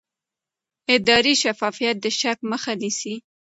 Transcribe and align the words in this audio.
اداري 0.95 1.33
شفافیت 1.41 1.95
د 2.01 2.05
شک 2.19 2.37
مخه 2.51 2.71
نیسي 2.81 3.15